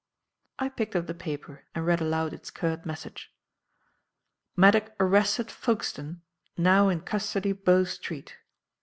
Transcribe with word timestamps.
I 0.57 0.69
picked 0.69 0.95
up 0.95 1.05
the 1.05 1.13
paper 1.13 1.65
and 1.75 1.85
read 1.85 2.01
aloud 2.01 2.33
its 2.33 2.49
curt 2.49 2.87
message. 2.87 3.31
"Maddock 4.55 4.93
arrested 4.99 5.51
Folkestone 5.51 6.21
now 6.57 6.89
in 6.89 7.01
custody 7.01 7.51
Bow 7.51 7.83
Street. 7.83 8.35